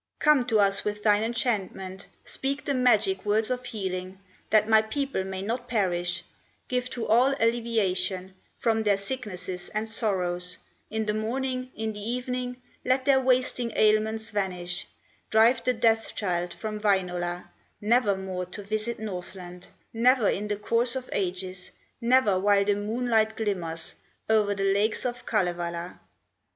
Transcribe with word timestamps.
Come 0.17 0.47
to 0.47 0.59
us 0.59 0.83
with 0.83 1.03
thine 1.03 1.21
enchantment, 1.21 2.07
Speak 2.25 2.65
the 2.65 2.73
magic 2.73 3.23
words 3.23 3.51
of 3.51 3.63
healing, 3.65 4.17
That 4.49 4.67
my 4.67 4.81
people 4.81 5.23
may 5.23 5.43
not 5.43 5.67
perish; 5.69 6.23
Give 6.67 6.89
to 6.89 7.05
all 7.05 7.35
alleviation 7.39 8.33
From 8.57 8.81
their 8.81 8.97
sicknesses 8.97 9.69
and 9.75 9.87
sorrows; 9.87 10.57
In 10.89 11.05
the 11.05 11.13
morning, 11.13 11.69
in 11.75 11.93
the 11.93 11.99
evening, 11.99 12.59
Let 12.83 13.05
their 13.05 13.19
wasting 13.19 13.73
ailments 13.75 14.31
vanish; 14.31 14.87
Drive 15.29 15.63
the 15.65 15.73
Death 15.73 16.15
child 16.15 16.51
from 16.51 16.79
Wainola, 16.79 17.49
Nevermore 17.79 18.47
to 18.47 18.63
visit 18.63 18.97
Northland, 18.99 19.67
Never 19.93 20.27
in 20.27 20.47
the 20.47 20.55
course 20.55 20.95
of 20.95 21.11
ages, 21.13 21.69
Never 22.01 22.39
while 22.39 22.65
the 22.65 22.73
moonlight 22.73 23.37
glimmers 23.37 23.93
O'er 24.27 24.55
the 24.55 24.73
lakes 24.73 25.05
of 25.05 25.27
Kalevala." 25.27 25.99